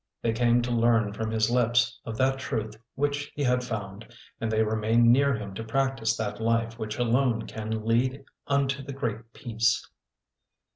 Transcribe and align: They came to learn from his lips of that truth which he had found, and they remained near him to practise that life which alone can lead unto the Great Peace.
They 0.23 0.33
came 0.33 0.63
to 0.63 0.71
learn 0.71 1.13
from 1.13 1.29
his 1.29 1.51
lips 1.51 1.99
of 2.05 2.17
that 2.17 2.39
truth 2.39 2.75
which 2.95 3.31
he 3.35 3.43
had 3.43 3.63
found, 3.63 4.11
and 4.39 4.51
they 4.51 4.63
remained 4.63 5.13
near 5.13 5.35
him 5.35 5.53
to 5.53 5.63
practise 5.63 6.17
that 6.17 6.41
life 6.41 6.79
which 6.79 6.97
alone 6.97 7.45
can 7.45 7.85
lead 7.85 8.25
unto 8.47 8.81
the 8.83 8.93
Great 8.93 9.31
Peace. 9.31 9.87